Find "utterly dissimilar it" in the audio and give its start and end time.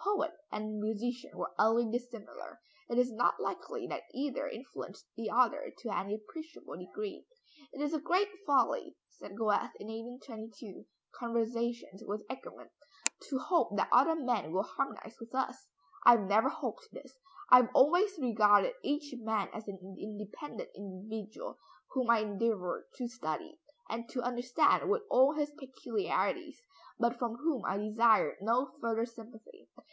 1.58-2.98